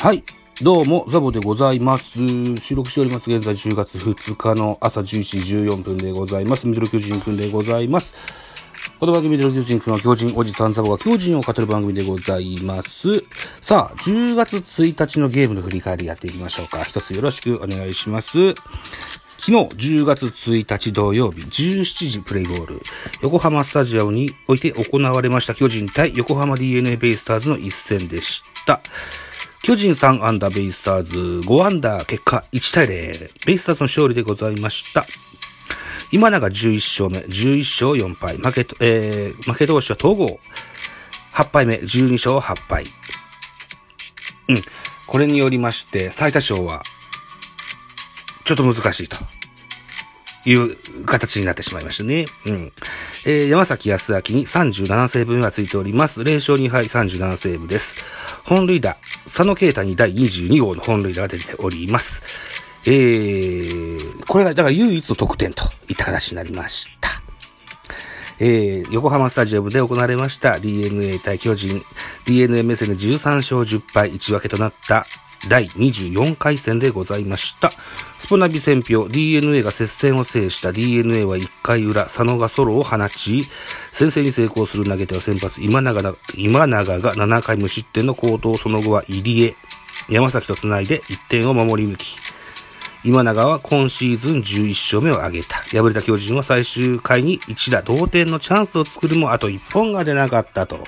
[0.00, 0.24] はい。
[0.62, 2.56] どうも、ザボでございます。
[2.56, 3.30] 収録しております。
[3.30, 6.66] 現在10月2日の朝10時14分でございます。
[6.66, 8.14] ミドル巨人くんでございます。
[8.98, 13.26] この番組ミドル巨人くんは巨人おじさんザボが巨人を語る番組でございます。
[13.60, 16.82] さあ、10月1日のゲームの振り返りやっていきましょうか。
[16.82, 18.54] 一つよろしくお願いします。
[19.36, 22.80] 昨日10月1日土曜日17時プレイボール
[23.20, 28.80] 横浜スタジアムにおいて行われました巨人対横浜 DNA ベイスターズの一戦でした。
[29.62, 35.04] 巨人3アンダーベイスターズ5アンダー結果1対0ベイスターズの勝利でございました。
[36.12, 40.40] 今永11勝目11勝4敗負け、えー、負け投手は統合
[41.34, 42.84] 8敗目12勝8敗
[44.48, 44.62] うん。
[45.06, 46.82] これによりまして最多勝は
[48.44, 49.16] ちょっと難しいと。
[50.46, 52.24] いう形になってしまいましたね。
[52.46, 52.72] うん。
[53.26, 56.22] えー、山崎康明に37セーブ目がついております。
[56.22, 57.96] 0勝2敗37セーブです。
[58.44, 62.22] 本塁打、佐野啓太に第22号の本塁打が出ております。
[62.86, 67.10] えー、これが、だから唯一の得点といった形になりました。
[68.42, 71.78] えー、横浜スタジアムで行われました DNA 対巨人、
[72.24, 75.04] DNA 目線で13勝10敗1分けとなった
[75.48, 77.70] 第24回戦でございました。
[78.18, 83.44] スポナビ戦票 DNA が接戦を制した DNA は1回裏、佐野がソロを放ち、
[83.92, 89.56] 先制に成功する投げ手は先発今永が今永が7回無失点の好投、その後は入江、
[90.08, 92.16] 山崎と繋いで1点を守り抜き、
[93.02, 95.56] 今永は今シーズン11勝目を挙げた。
[95.56, 100.78] 敗れた巨人は最終回に一打同点のチャンスを作るもあと1本が出なかったと。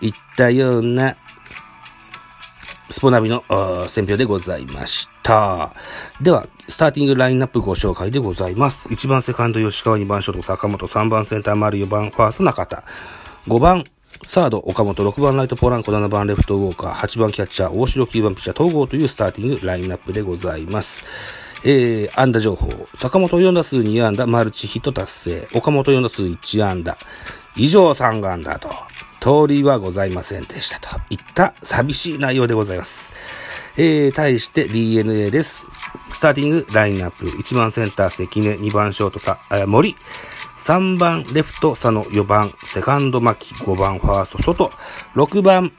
[0.00, 1.16] いったような、
[2.90, 5.72] スポナビのあー選評でございました。
[6.20, 8.88] では、スターティングラインナップご紹介でございます。
[8.88, 12.84] 1番セカンド吉川、2番ショート坂本、3番センター丸、4番ファースト中田、
[13.48, 13.84] 5番
[14.24, 21.04] サード岡本、6番ライトポランコ、7番レフトウォーカー、8番キャッチャー大城、9番ピッチャー統合というスターティングラインナップでございます。
[21.64, 22.68] えー、安打情報。
[22.96, 25.48] 坂本4打数2安打、マルチヒット達成。
[25.54, 26.96] 岡本4打数1安打。
[27.56, 28.68] 以上3安打と。
[29.26, 33.76] 通りはございませんでしたといった寂しい内容でございます。
[33.76, 35.64] えー、対して DNA です。
[36.12, 37.26] スターティングラインナップ。
[37.26, 39.96] 1番センター関根、2番ショートさ、森。
[40.58, 44.70] 3番レフト佐野、4番セカンド牧、5番ファースト外、
[45.16, 45.72] 6番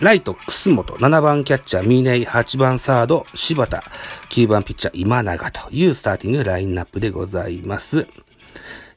[0.00, 3.82] ライト、楠本、7番キャッチャー、ミネイ、8番サード、柴田、
[4.28, 8.06] 9番ピッチャー、今永というスターティングラインナップでございます。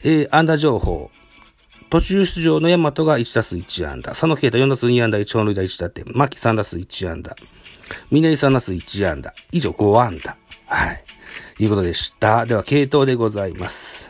[0.03, 1.09] えー、安打情報。
[1.91, 4.12] 途中出場の大和が1打数1安打。
[4.12, 6.06] 佐野啓太4打数2安打、1本塁打1打点。
[6.16, 7.35] 牧3打数1安打。
[8.09, 9.34] 峰井3打数1安打。
[9.52, 10.38] 以上5安打。
[10.68, 11.03] はい。
[11.59, 12.46] いうことでした。
[12.46, 14.09] では、系統でございます。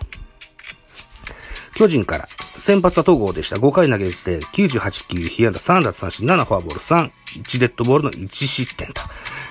[1.73, 3.55] 巨人から、先発は戸郷でした。
[3.55, 7.09] 5回投げて、98球、被安打3奪三振、7フォアボール、3、
[7.43, 9.01] 1デッドボールの1失点と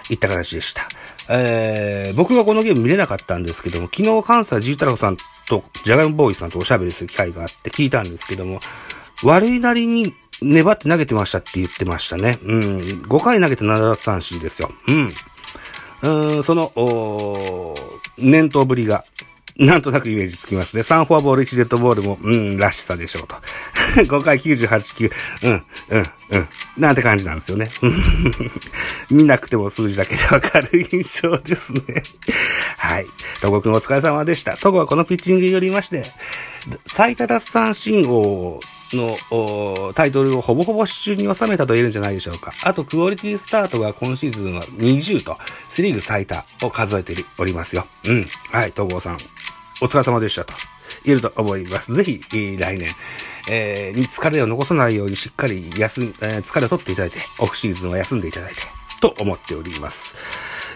[0.09, 0.83] いった形でした。
[1.29, 5.17] えー、僕がこのゲーム見れなかったんですけども、昨日関西ジータラさん
[5.51, 8.61] とジャガイモボーイさんとおしゃべりする機会があって聞いたんですけども、
[9.25, 12.39] 悪いなりに粘って投げてましたって言ってましたね。
[12.45, 12.79] うん。
[12.79, 14.71] 5回投げて7奪三振ですよ。
[14.89, 15.13] うん。
[16.03, 17.75] うん、その、お
[18.17, 19.05] 念頭ぶりが、
[19.57, 20.83] なんとなくイメージつきますね。
[20.83, 23.35] 3フォアボール、1デッドボールも、うん、らしさでしょうと。
[24.07, 25.11] 5回98球、
[25.43, 26.49] うん、うん、うん。
[26.79, 27.71] なんて感じなんですよね。
[29.11, 31.83] 見なくても数字だけでわかる印象ですね。
[32.83, 33.07] はい。
[33.43, 34.57] 戸郷くんお疲れ様でした。
[34.57, 36.03] 戸郷はこのピッチングによりまして、
[36.87, 38.59] 最多奪三振王
[38.95, 42.55] のタイトルをほぼほぼ手中に収めたと言えるんじゃないでしょうか。
[42.65, 45.37] あと、クオリティスタートが今シーズンは20と、
[45.69, 47.87] セリーグ最多を数えておりますよ。
[48.07, 48.27] うん。
[48.51, 49.19] はい、戸郷さん。
[49.83, 50.55] お疲れ様でしたと。
[51.05, 51.93] 言えると思います。
[51.93, 52.89] ぜひ、来年、
[53.51, 58.63] えーに疲れを残さないようにしっかり休、えー疲れを取っていただいて、オフシーズンは休んでいただいて、
[59.03, 60.15] と思っております。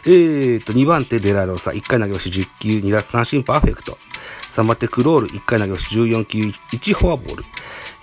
[0.06, 3.96] えーと、2番手デラロサ、1回投げ押し10球、2奪三振パーフェクト。
[4.52, 7.44] 3番手クロール、1回投げ押し14球、1フォアボール。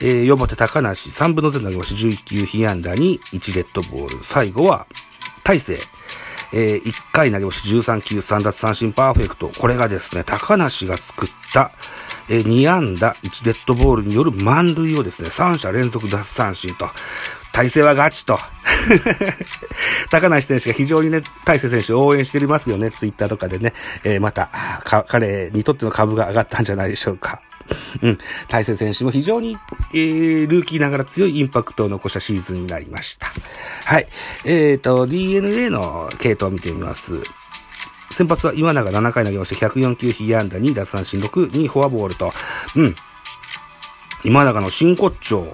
[0.01, 4.23] えー、4番手高梨、3分の0投げ押し11球、被安打に1デッドボール。
[4.23, 4.87] 最後は、
[5.43, 5.77] 大勢。
[6.53, 9.49] えー、1回投げ押し13球、3奪三振パーフェクト。
[9.49, 11.71] これがですね、高梨が作った、
[12.29, 16.89] えー、2安打、1デッドボールによる満塁をですね、3者連続奪三振と、
[17.53, 18.39] 体勢はガチと。
[20.09, 23.73] 高梨選手が非常にね、大勢選手を応援していますよね、ツイッターとかでね。
[24.03, 24.49] えーまた、
[25.07, 27.41] 彼にとっての株が上がったんじゃないでしょうか。
[28.01, 28.17] うん。
[28.47, 29.57] 大勢選手も非常に、
[29.93, 33.27] えー、ルーキーながら強いインパクトを残したシーズンになりました。
[33.85, 34.05] はい。
[34.45, 37.21] えっ、と、DNA の系統を見てみます。
[38.09, 42.33] 先発は今永7回投げまして104球被安打2奪三振6、2フォアボールと、
[42.75, 42.95] うん。
[44.23, 45.47] 今永の真骨頂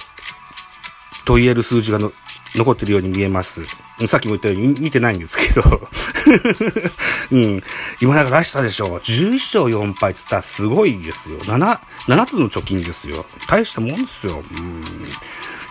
[1.26, 2.12] と言える数字がの
[2.56, 3.64] 残ってるように見えます。
[4.08, 5.62] さっきも言ったように見てないんですけど、
[7.32, 7.64] うん、
[8.02, 9.00] 今永らしさでしょ。
[9.00, 11.40] 11勝4敗って言ったらすごいですよ。
[11.40, 13.26] 7、7つの貯金ですよ。
[13.48, 14.44] 大したもんですよ。
[14.60, 14.84] うん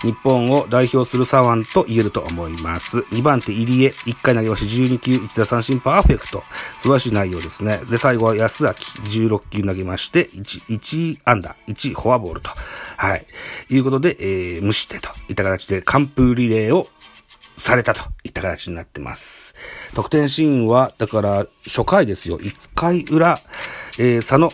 [0.02, 2.98] 日本を代表する左腕と言えると思います。
[2.98, 6.42] 2番手入江、1回投げまして12球、1打三振パーフェクト。
[6.78, 7.80] 素晴らしい内容ですね。
[7.90, 12.50] で、最後は安明、16球投げまして、1、1安打、1フォアボールと。
[12.96, 13.26] はい。
[13.70, 16.88] いうことで、えー、無失点といった形で完封リレーを
[17.56, 19.54] されたといった形になってます。
[19.94, 22.38] 得点シーンは、だから初回ですよ。
[22.38, 23.38] 1回裏、
[23.98, 24.48] えー、佐野、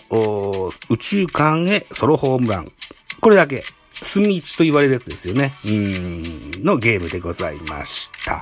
[0.88, 2.72] 宇宙間へソロホームラン。
[3.20, 3.64] これだけ。
[3.92, 5.50] 隅一と言われるやつですよね。
[5.66, 8.36] うん、のゲームでございました。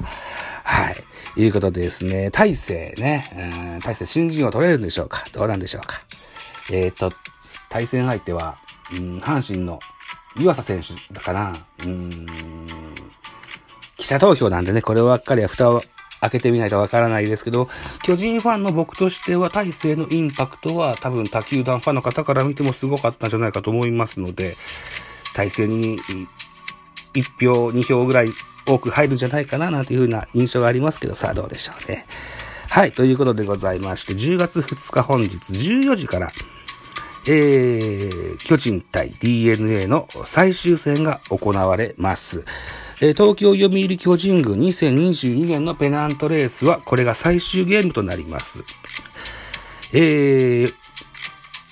[0.65, 0.97] はい。
[1.37, 3.31] いうことでですね、大勢ね、
[3.77, 5.25] うん、大勢新人は取れるんでしょうか？
[5.33, 6.01] どうなんでしょうか？
[6.73, 7.15] えっ、ー、と、
[7.69, 8.57] 対戦相手は、
[8.93, 9.79] うん、阪神の
[10.39, 11.53] 湯浅選手だかな。
[11.85, 12.09] うん、
[13.97, 15.83] 記者投票なんでね、こればっかりは蓋を
[16.21, 17.69] 開けてみないとわからないですけど、
[18.03, 24.53] 巨人ファンの僕としては、大勢のインパクトは多分他球団ファンの方から見てもすごかったんじゃないかと思いますので、
[25.35, 25.99] 体制に
[27.15, 28.29] 1票、2票ぐらい
[28.67, 32.07] 多く入るんじゃないかな、なんていう風な印象がありますけど、さあどうでしょうね。
[32.71, 36.31] はい、ということでございまして、10月2日本日14時から、
[37.27, 42.45] えー、巨人対 DNA の最終戦が行われます。
[43.03, 48.61] えー、東京読売巨人軍2022年のペナントレースは、これが最終ゲームとなります。
[49.93, 50.75] えー、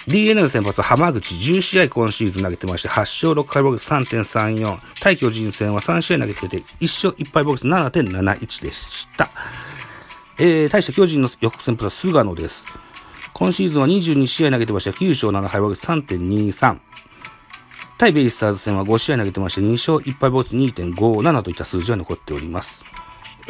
[0.09, 4.79] DNA の先発は浜口10試合今シーズン投げてまして、8勝6敗ボックス3.34。
[5.01, 9.29] 対巨人戦は3試合投げてて、1勝1敗ボックス7.71でした。
[10.41, 12.65] えー、対して巨人の翌先発は菅野です。
[13.35, 16.79] 今シーズンは22試合投げてまして、9勝7敗ボックス3.23。
[17.99, 22.83] 対ベイスターズ戦は5試合投げてまして、2勝1敗ボックス2.57といった数字が残っております。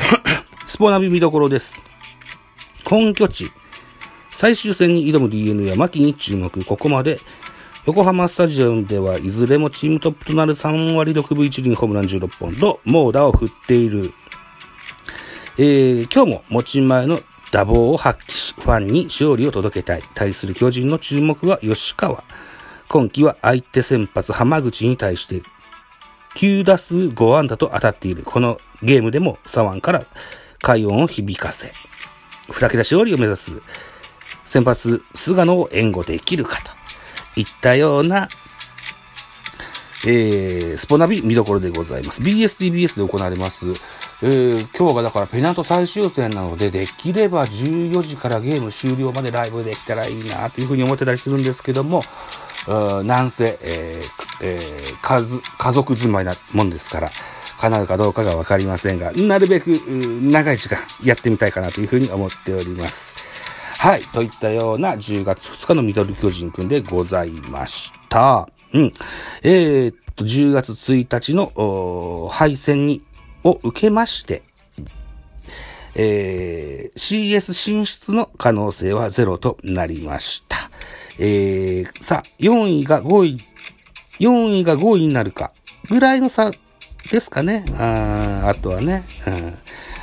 [0.67, 1.81] スポナビ見どころです。
[2.85, 3.53] 本拠地。
[4.39, 6.65] 最終戦に挑む DNA は牧に注目。
[6.65, 7.19] ここまで
[7.87, 14.13] 横浜スタジアムではいずれもチームトップとなる3割6分1厘ホームラン16本と猛打を振っている。
[15.59, 17.19] えー、今日も持ち前の
[17.51, 20.03] 打棒を発揮し、ファンに勝利を届けたい。
[20.15, 22.23] 対する巨人の注目は吉川。
[22.89, 25.43] 今季は相手先発浜口に対して
[26.37, 28.23] 9打数5安打と当たっている。
[28.23, 30.05] このゲームでも左腕から
[30.63, 31.67] 快音を響かせ、
[32.53, 33.61] 二桁勝利を目指す
[34.49, 36.71] 先発、菅野を援護できるかと
[37.39, 38.29] いったような、
[40.07, 42.23] えー、スポナビ見どころでございます。
[42.23, 43.67] BSTBS で行われます。
[44.23, 52.03] えー、今日がだからペナント最終戦なので、できれば14時からゲーム終了までライブできたらいいなというふうに思ってたりするんですけども、
[53.05, 54.11] なんせ、えー
[54.41, 57.11] えー、家家族住まいなもんですから、
[57.59, 63.15] 叶うかどうかがわかりませんが、なるべく長い時間やってみたいかなというふうに思っております。
[63.79, 64.03] はい。
[64.03, 68.49] といったような10月2日のミドル巨人くんでございました。
[68.75, 68.93] うん。
[69.45, 73.05] えー、っと、10月1日の敗戦に、
[73.45, 74.43] を受けまして、
[75.95, 80.57] えー、CS 進出の可能性はゼロとなりました。
[81.21, 83.39] えー、さあ、4位が5位、
[84.19, 85.53] 4位が5位になるか、
[85.89, 86.51] ぐらいの差
[87.13, 87.65] ですかね。
[87.79, 89.35] ああとはね、うん。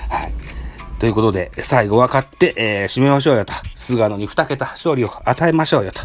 [0.10, 0.55] はい。
[1.00, 3.54] ということで、最後は勝って、えー、締めましょうよと。
[3.76, 6.00] 菅野に2桁勝利を与えましょうよと。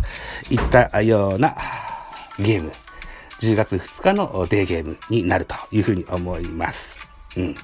[0.52, 1.54] いったような
[2.38, 2.70] ゲーム。
[3.40, 7.08] 10月2日のデーゲームになるというふうに思います。
[7.36, 7.54] うん。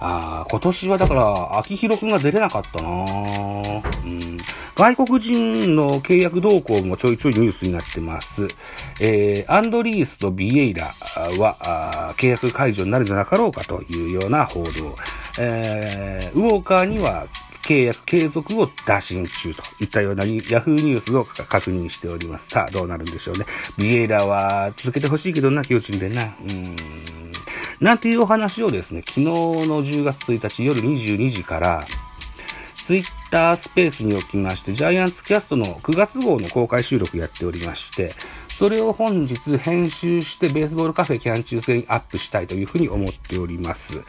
[0.00, 4.36] あ今年はだから、秋広くんが出れなかったなうん。
[4.74, 8.48] 外国人の契約動向もちょいちょいニュースになってます。
[9.00, 10.86] えー、アンドリースとビエイラ
[11.38, 14.96] は、契約解除になるんじゃなかろうかというような報道。
[15.38, 17.26] えー、ウォーカーには
[17.62, 22.50] 契約継続を打診中といったようなヤフーニュースを確認しております。
[22.50, 23.46] さあ、どうなるんでしょうね。
[23.78, 26.34] ビエイラは続けてほしいけどな、巨人でな。
[26.48, 26.76] うん。
[27.80, 31.86] なんていうお話をですね、昨日の10月1日夜22時から、
[32.82, 38.14] ツイッタースペースにおきまして、ジャイアンツキャストの9月号の公開収録やっておりまして、
[38.48, 44.02] それを本日編集してベースボールカフェキャン中制にアップしたいというふうに思っております。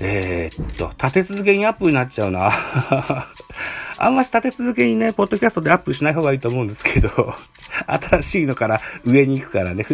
[0.00, 2.50] えー、っと、立て続けにアップになっちゃうな。
[3.98, 7.08] あんまし立て続けにね、ポッドキャストでアップしない方がいいと思うんですけど、
[7.88, 9.84] 新しいのから上に行くからね、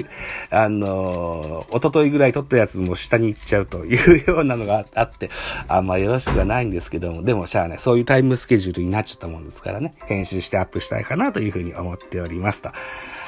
[0.50, 5.30] あのー、おとといぐらい撮ったやつも下に行っちゃうというようなのがあって、
[5.68, 12.70] あんまよろしくはないんですけども、でもしゃあね、そういうタイムスケジュールになっちゃったもんですからね、編集してアップしたいかなというふうに思っておりますと。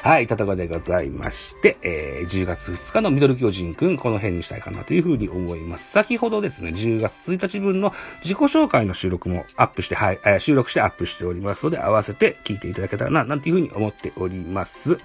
[0.03, 5.91] はい、たとこでございまして、えー、10月2日のミドル巨人くん、この辺にしたいかなというふうに思います。
[5.91, 14.56] 先ほどですね、10月1日分の自己紹介の収録もアップして、はい、えー、収録してアップしておりますので、合わせて聞いていただけたらな、なんていうふうに思っております。
[14.57, 14.99] ます。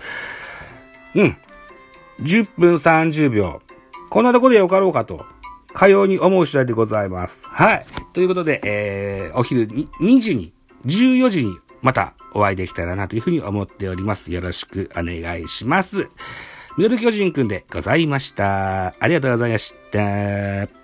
[1.14, 1.36] うん。
[2.20, 3.60] 10分30秒。
[4.10, 5.24] こんなとこでよかろうかと。
[5.72, 7.48] かように思う次第でございます。
[7.48, 7.86] はい。
[8.12, 10.52] ということで、えー、お昼に2時に、
[10.86, 14.32] 14時にまたお会いできたらなというふうに思っております。
[14.32, 16.10] よろしくお願いします。
[16.76, 18.94] ミドル巨人くんでございました。
[18.98, 20.81] ありがとうございました。